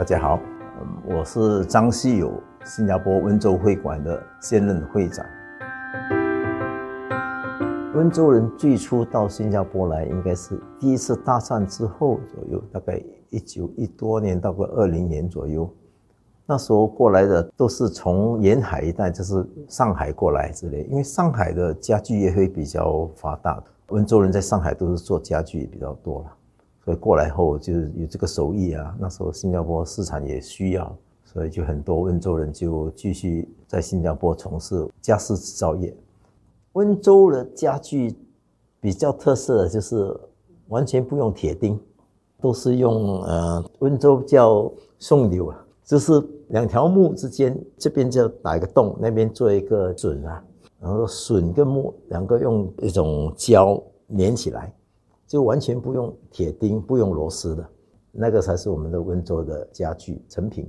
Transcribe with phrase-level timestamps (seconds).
[0.00, 0.40] 大家好，
[1.04, 2.32] 我是张希友，
[2.64, 5.26] 新加坡温州会馆的现任会长。
[7.94, 15.70] 温州人最初到新加坡来，应该是第一次大战之后左右，大概一九一多年到个二零年左右。
[16.46, 26.36] 那时候过来的都是从沿海一带，就是上海过来之类，因为上海的家具业会比较发达，温州人在上海都是做家具比较多了。
[26.96, 35.94] 过来后就是有这个手艺啊，那时候新加坡市场也需要，所以就很多温州人就继续在新加坡从事家私制造业。
[36.72, 38.14] 温州的家具
[38.80, 40.16] 比较特色的就是
[40.68, 41.78] 完全不用铁钉，
[42.40, 46.12] 都是用呃温州叫送柳啊，就是
[46.48, 50.44] 两条木之间这边就打一个洞，那边做一个榫啊，
[50.80, 53.82] 然后榫跟木两个用一种胶
[54.16, 54.72] 粘起来。
[55.30, 57.64] 就完全不用铁钉，不用螺丝的，
[58.10, 60.68] 那个才是我们的温州的家具成品。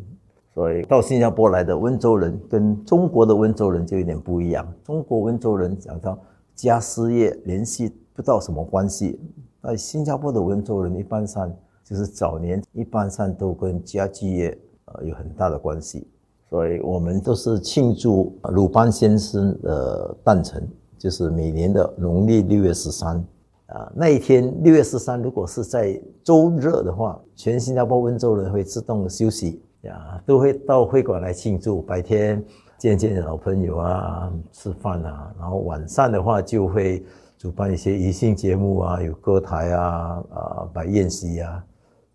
[0.54, 4.72] 所以到新加坡来的温州人跟中国的温州人就有点不一样。
[4.84, 6.16] 中国温州人讲到
[6.54, 9.20] 家私业联系不到什么关系，
[9.64, 11.52] 那新加坡的温州人一般上
[11.84, 16.08] 就是早年一般上都跟家具业呃有很大的关系。
[16.52, 23.26] 所以我们都是庆祝鲁班先生的诞辰，就是每年的农历六月十三。
[23.72, 31.82] 啊，那一天六月十三，如果是在周日的话，全新加坡温州人会自动休息呀，都会到会馆来庆祝。
[31.82, 32.44] 白天
[32.78, 37.02] 见见老朋友啊，吃饭啊，然后晚上的话就会
[37.38, 41.64] 主办一些娱乐节目啊，有歌台啊，啊摆宴席啊，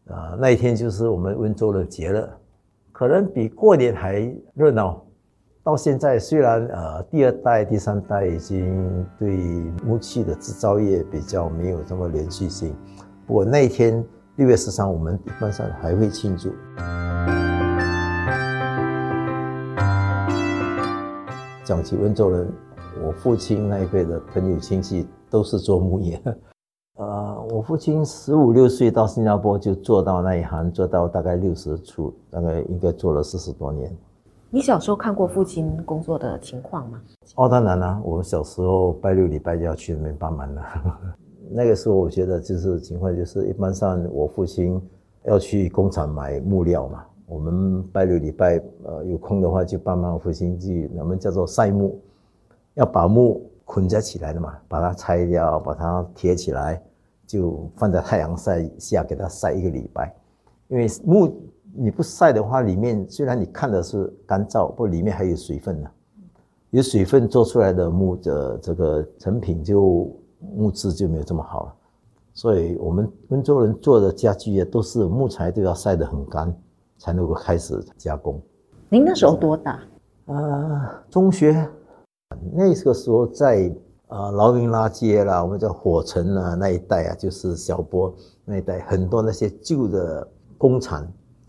[0.08, 2.28] 啊那一天就是我们温州的节了，
[2.92, 5.05] 可能比过年还热闹。
[5.66, 9.36] 到现在，虽然呃第二代、第三代已经对
[9.84, 12.72] 木器的制造业比较没有这么连续性，
[13.26, 14.06] 不过那一天
[14.36, 16.50] 六月十三，我们一般上还会庆祝。
[21.64, 22.48] 讲起温州人，
[23.04, 26.22] 我父亲那一辈的朋友亲戚都是做木业。
[26.96, 33.92] 呃，我父亲十五六岁到新加坡就做到那一行，做到大概六十出，大概应该做了四十多年。
[34.48, 37.00] 你小时候看过父亲工作的情况吗？
[37.34, 40.62] 哦，当然啦，我小时候拜六礼拜就要去那边帮忙了。
[41.50, 44.80] 那个时候我觉得就是情况就是，一般上我父亲
[45.24, 52.00] 要去工厂买木料嘛，我们拜六礼拜呃有空的话就帮忙父亲去，我们叫做晒木，
[52.74, 56.80] 要把木捆扎起来的嘛，把它拆掉，把它贴起来，
[57.26, 60.14] 就放在太阳晒下给它晒一个礼拜，
[60.68, 61.36] 因为木。
[61.78, 65.90] 你不晒的话，里面虽然你看的是干燥，不里面还有水分呢。
[66.70, 70.10] 有水分做出来的木的这个成品就
[70.40, 71.74] 木质就没有这么好了。
[72.34, 76.54] 所以我们温州人做的家具也都是木材都要晒得很干，
[76.98, 78.40] 才能够开始加工。
[78.88, 79.80] 您那时候多大？
[80.26, 81.66] 啊，中学。
[82.52, 83.72] 那个时候在
[84.08, 88.14] 呃劳云拉街啦，我们叫火城啊那一带啊，就是小波
[88.44, 91.06] 那一带，很多那些旧的工厂。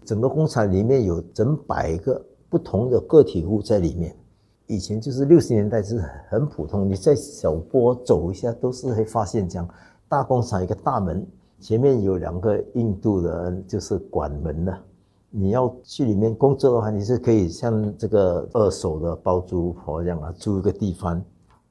[0.08, 4.16] 整个工厂里面有整百个不同的个体户在里面。
[4.66, 9.68] 以前就是六十年代是很普通，你在小坡走一下都是会发现这样
[10.08, 11.28] 大工厂一个大门，
[11.60, 14.78] 前面有两个印度的，就是管门的。
[15.30, 21.22] 你要去里面工作的话，你是可以像这个二手的包租婆一样啊，租一个地方，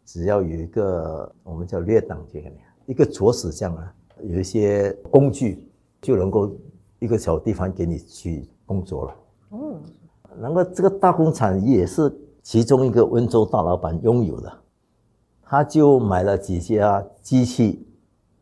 [0.04, 2.50] 只要有一个我们叫略档这个
[2.84, 5.66] 一个镯子这样啊，有一些工具
[6.03, 6.54] 就能够。
[6.98, 9.15] 一个小地方给你去工作了，
[9.51, 9.81] 嗯，
[10.41, 12.10] 然后这个大工厂也是
[12.43, 14.53] 其中一个温州大老板拥有的，
[15.43, 17.87] 他就买了几家机器，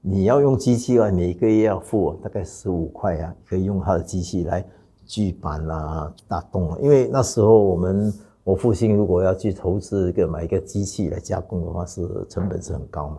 [0.00, 4.64] 你要用机器啊，每个月要付大概十五块啊，可以用他的机器来
[5.04, 6.78] 锯板啦、打洞啊。
[6.80, 8.12] 因为那时候我们
[8.44, 13.18] 我父亲如果要去投资一个买一个机器来加工的话，是成本是很高嘛。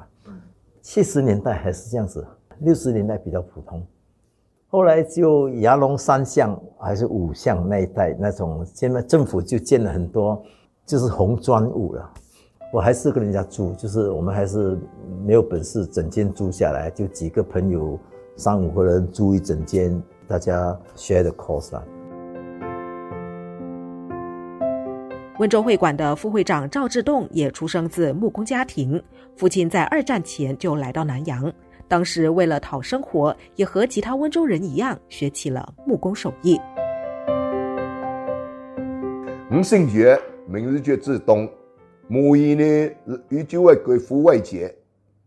[0.82, 2.26] 七十年代还是这样子，
[2.60, 3.86] 六十年代比较普通。
[4.75, 10.44] 后来就牙龙三巷还是五巷那一带那种，现在政府就建了很多，
[10.86, 12.12] 就是红砖屋了。
[12.74, 14.77] 我还是跟人家住，就是我们还是
[15.25, 17.98] 没有本事整间租下来，就几个朋友
[18.36, 21.81] 三五个人租一整间，大家 share the cost 啊。
[25.39, 29.01] 温州会馆的副会长赵志栋也出生自木工家庭，
[29.38, 31.50] 父亲在二战前就来到南洋，
[31.88, 36.60] 当时为了讨生活，也和其他温州人一样学起了木工手艺。
[39.52, 41.48] 我姓岳，名字叫志东，
[42.08, 42.92] 母语呢
[43.30, 44.68] 依旧为贵父外籍。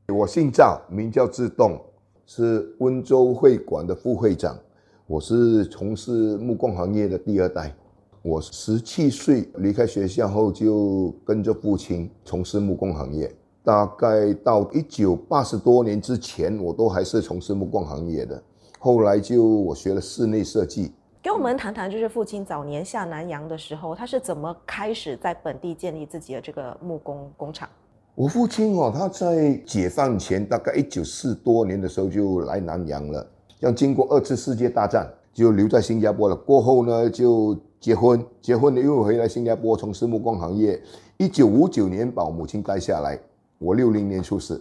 [0.09, 1.81] 我姓赵，名叫志东，
[2.27, 4.59] 是温州会馆的副会长。
[5.07, 7.73] 我是从事木工行业的第二代。
[8.21, 13.33] 我十七岁离开学校后，就跟着父亲从事木工行业。
[13.69, 18.43] 大概到一九八十多年之前，我都还是从事木工行业的。
[18.79, 20.91] 后来就我学了室内设计。
[21.23, 27.69] 给我们谈谈，就是父亲早年下南洋的时候，他是怎么开始在本地建立自己的这个木工工厂？
[28.15, 33.26] 我父亲哦，他在解放前大概一九四多年的时候就来南洋了。
[33.61, 36.35] 像经过二次世界大战，就留在新加坡了。
[36.35, 40.81] 过后呢，就结婚，结婚了又回来新加坡从事木工行业。
[41.19, 43.19] 一九五九年把我母亲带下来，
[43.59, 44.61] 我六零年出世，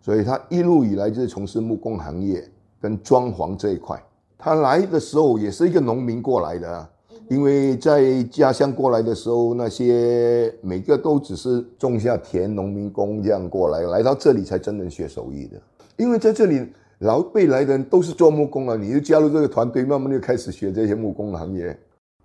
[0.00, 2.44] 所以他一路以来就是从事木工行业
[2.80, 4.00] 跟装潢这一块。
[4.38, 6.88] 他来的时候也是一个农民过来的，
[7.28, 15.60] 因为在家乡过来的时候，那些每个都只是种下田，农民工这样过来，来到这里才真正学手艺的。
[15.96, 21.74] 因为在这里老辈来的人都是做木工啊，你就加入这个团队，慢慢就开始学这些木工行业。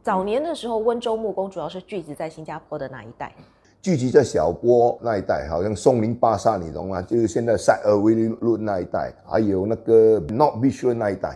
[0.03, 3.33] 早年的时候，温州木工主要是聚集在新加坡的哪一带？
[3.81, 7.01] 聚集在小波那一带，好像松林巴萨，你懂吗？
[7.01, 11.35] 就是现在塞尔维路那一带，还有那个 Notbeach 那一带，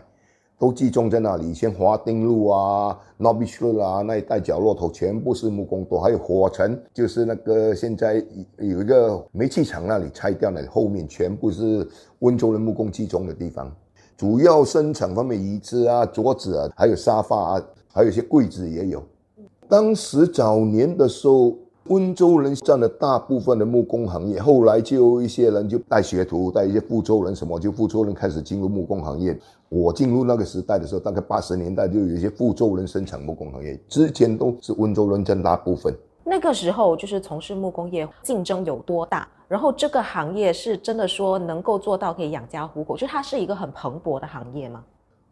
[0.60, 1.50] 都集中在那里。
[1.50, 6.00] 以前华丁路啊、North Beach 啊那一带角落头，全部是木工多。
[6.00, 8.24] 还有火城，就是那个现在
[8.60, 11.88] 有一个煤气厂那里拆掉那里，后面全部是
[12.20, 13.76] 温州的木工集中的地方。
[14.16, 17.64] 主要生产方面，椅子啊、桌子啊，还有沙发啊。
[17.92, 19.02] 还有一些柜子也有。
[19.68, 24.42] 当时早年的时候，温州人占了大部分的木工行业。
[24.42, 29.38] 后来就有一些人就带学徒，带一些福州人什么，就福州人开始进入木工行业。
[29.70, 35.94] 我进入那个时代的时候，大概八十年代就有一些福州人生产木工行业，之前都是温州人占大部分。
[36.24, 39.28] 那个时候就是从事木工业竞争有多大？
[39.48, 44.84] 然后这个行业是真的说能够做到可以养家糊口，就它是一个很蓬勃的行业吗？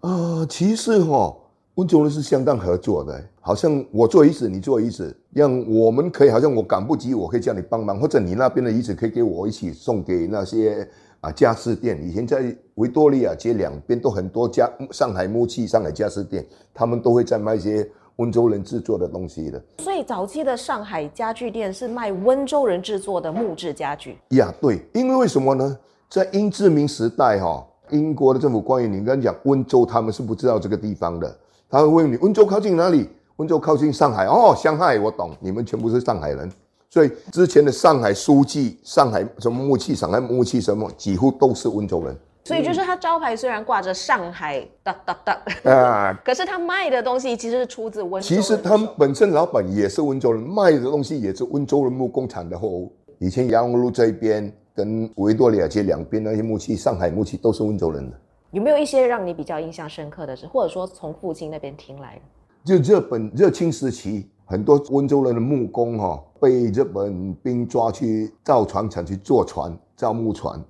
[0.02, 1.36] 啊，其实哈。
[1.76, 10.88] 温州人是相当合作的，好像我做椅子，你做椅子，让我们可以好像我赶不及，我可以叫你帮忙，或者你那边的椅子可以给我一起送给那些
[11.20, 12.00] 啊家私店。
[12.08, 19.60] 以前在维多利亚街两边都很多家上海木器、上海家私店，他们都会在卖一些温州人制作的东西的。
[19.80, 24.16] 所以早期的上海家具店是卖温州人制作的木质家具。
[24.30, 25.76] 呀，对，因为为什么呢？
[26.08, 31.36] 在英殖民时代哈，英国的政府官员，你刚讲温州，他们是不知道这个地方的。
[31.74, 33.10] 他会问你温州靠近哪里？
[33.38, 36.48] 温州靠近上海哦，上海我懂，你们全部是上海人，
[36.88, 42.16] 所以之前的上海书记、上海什么木器、上海木器什么，几乎都是温州人。
[42.44, 48.28] 所以就是他招牌虽然挂着上海哒哒哒啊，可是他卖的东西其实是出自温州。
[48.28, 52.94] 其实他们本身老板也是温州人，卖的东西也是温州人木工厂的货物。
[53.18, 58.16] 以前杨路这边跟维多利亚街两边那些木器，上海木器都是温州人的。
[58.54, 62.22] 有没有一些让你比较印象深刻的事，或者说从父亲那边听来的？
[62.64, 70.64] 就日本热清时期，很多温州人的木工哈被日本兵抓去造船厂去做船，造木船。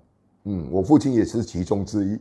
[0.46, 2.18] 嗯，我父亲也是其中之一。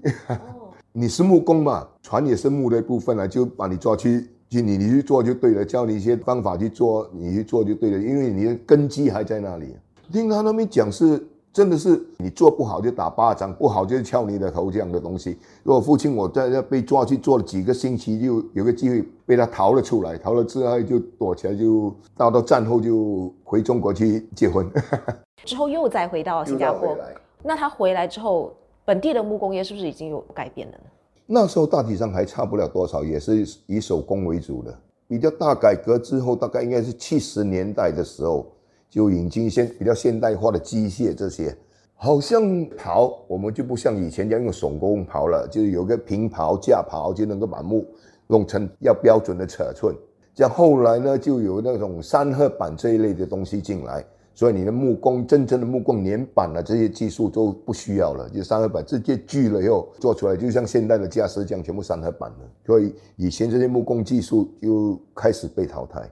[0.91, 9.77] 你是木工嘛，船也是木的一部分了，就把你抓去，就你你去做就对了，教你一些方法去做，你去做就对了，因为你的根基还在那里。
[10.13, 11.25] 听他那边讲是。
[11.53, 15.37] 真的是你做不好就打巴掌，不好就敲你的头这样的东西。
[15.63, 24.67] 如果父亲我在那被抓去做了几个星期，就有个机会被他逃了出来，逃了之后就躲起来，就到到战后就回中国去结婚，
[25.45, 26.97] 之后又再回到新加坡。
[27.43, 28.55] 那他回来之后，
[28.87, 30.85] 本地的木工业是不是已经有改变了呢？
[31.27, 34.75] 那时候大体上还差不了多少，也是以手工为主的。
[35.07, 38.47] 比较大改革之后，大概应该是七十年代的时候。
[38.93, 41.57] 就引进一些比较现代化的机械，这些
[41.95, 42.43] 好像
[42.77, 47.87] 刨，我们就不像以前这样用手工刨了，就是有个平刨架刨就能够把木
[48.27, 49.97] 弄成要标准的尺寸。
[50.35, 62.39] 像后来呢，就有那种三合板这一类的东西进来，所以你的木工真正的木工粘板啊这些技术都不需要了，就三合板直接锯了以后做出来，就像现代的架势这样全部三合板了。
[62.67, 66.07] 所以以前这些木工技术就开始被淘汰。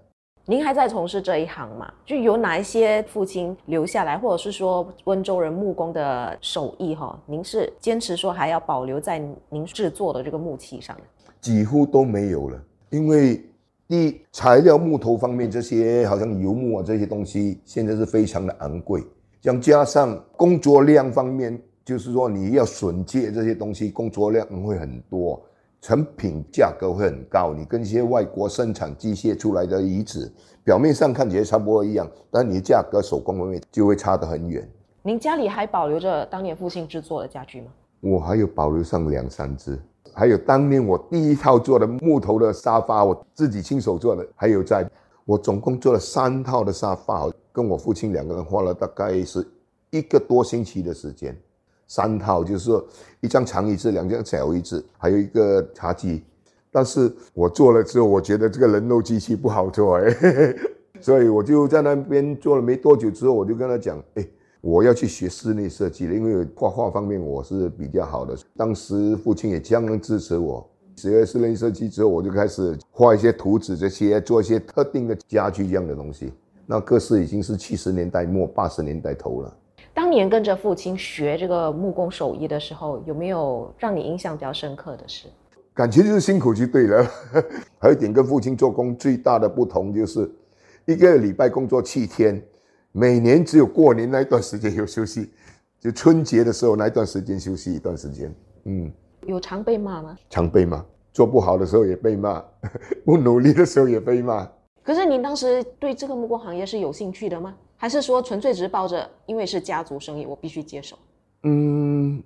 [0.47, 1.93] 您还在从事这一行吗？
[2.05, 7.17] 就有哪一些父亲留下来，或者是说温州人木工的手艺哈？
[7.27, 10.97] 您是坚持说还要保留在您制作的这个木器上？
[11.41, 13.41] 几乎都没有了，因为
[13.87, 19.03] 第一材料木头方面这些好像油木啊这些东西现在是非常的昂贵，
[19.41, 25.41] 再加上工作量方面，就是说你要榫接这些东西，工作量会很多。
[25.81, 30.31] 成品价格会很高，你跟一些外国生产机械出来的遗址，
[30.63, 34.69] 表面上看起来差不多一样，但你的价格手工方面就会差得很远。
[35.03, 37.69] 您家里还保留着当年父亲制作的家具吗？
[38.01, 39.79] 我还有保留上两三只，
[40.13, 44.87] 还有当年我第一套做的木头的沙发，我自己亲手做的，还有在，
[45.25, 49.47] 我总共做了三套的沙发，跟我父亲两个人花了大概是
[49.89, 51.35] 一个多星期的时间。
[51.91, 52.87] 三套就是说
[53.21, 56.23] 一张长椅子，两张小椅子，还有一个茶几。
[56.71, 60.15] 但是我做了之后，我觉得这个人肉机器不好做哎，
[61.03, 64.25] 所以我就在那边做了没多久之后，我就跟他讲，哎，
[64.61, 68.37] 我要去学室内设计了，因为画画方面我是比较好的。
[68.57, 76.33] 当时父亲也相当支持我，学了室内设计之后，我就开始画一些图纸，这些做一些特定的家具一样的东西。
[76.67, 79.57] 那个是已经是七十年代末八十年代头了。
[80.11, 85.29] 当年跟着父亲学这个木工手艺的时候，有没有让你印象比较深刻的事？
[85.73, 87.07] 感情就是辛苦就对了。
[87.79, 90.29] 还有一点跟父亲做工最大的不同就是，
[90.85, 92.43] 一个礼拜工作七天，
[92.91, 95.31] 每年只有过年那一段时间有休息，
[95.79, 98.35] 就春节的时候那一段时间休息一段时间。
[98.65, 98.91] 嗯，
[99.29, 100.19] 有常被骂吗？
[100.29, 102.45] 常被骂，做不好的时候也被骂，
[103.07, 104.51] 不努力的时候也被骂。
[104.91, 107.55] 可是您当时对这个木工行业是有兴趣的吗？
[107.77, 110.99] 还是说纯粹只是抱着，因为是家族生意，我必须接手。
[111.45, 112.21] 嗯，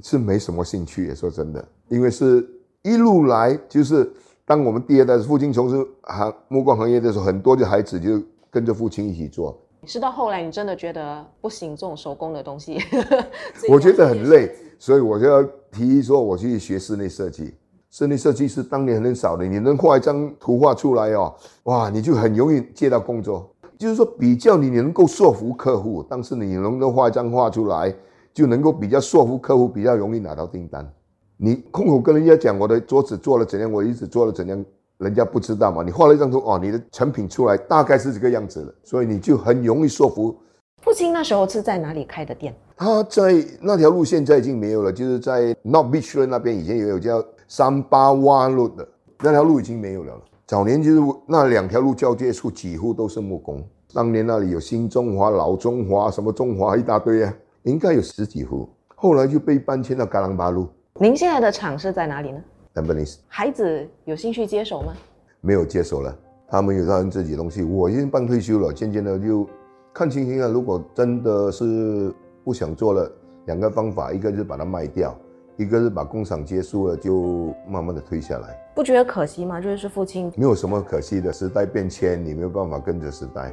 [0.00, 1.06] 是没什么兴趣。
[1.06, 2.44] 也说真的，因为是
[2.82, 4.12] 一路来，就是
[4.44, 9.56] 当我们第二代父亲从事行木工行业的时候，很多的孩子就跟着父亲一起做。
[9.86, 12.76] 是到后来，你真的觉得不行，这种手工的东西，
[13.70, 17.54] 我觉得很累，所以我就要提议说，我去学室内设计。
[17.90, 23.52] 室内设计师当年很少的，你能画一张图画出来哦，哇，你就很容易接到工作。
[23.76, 27.92] 就是说，比较你能够说服客户，但是你能够画一张画出来，
[28.32, 30.88] 就能够比较说服客户，比较容易拿到订单。
[31.36, 34.64] 你空口跟人家讲我的桌子做了怎样，我椅子做了怎样，
[34.98, 35.82] 人家不知道嘛。
[35.82, 40.36] 你画了一张图，哦，你的成品出来大概是这个样子了，所以你就很容易说服。
[40.82, 42.54] 父亲那时候是在哪里开的店？
[42.76, 48.88] 他在那条路现在已经没有了，就是在 North Beach 那边以前也有叫三八湾路的
[49.18, 50.14] 那条路已经没有了。
[50.46, 53.60] 早年就是那两条路交界处几乎都是木工。
[53.92, 58.68] 当年那里有新中华、老中华，什么中华一大堆啊，应该有十几户。
[58.94, 60.68] 后来就被搬迁到嘎朗巴路。
[61.00, 62.40] 您现在的厂是在哪里呢？
[62.72, 63.18] 丹布尼斯。
[63.26, 64.94] 孩子有兴趣接手吗？
[65.40, 66.16] 没有接手了，
[66.46, 67.64] 他们有他们自己东西。
[67.64, 69.44] 我已经半退休了，渐渐的就
[69.92, 70.48] 看情形了。
[70.48, 72.14] 如果真的是
[72.44, 73.10] 不想做了，
[73.46, 75.12] 两个方法，一个就是把它卖掉。
[75.56, 79.60] 一个是把工厂结束了，就慢慢的退下来，不觉得可惜吗？
[79.60, 83.52] 就是父亲没有什么可惜的，时代变迁，你没有办法跟着时代。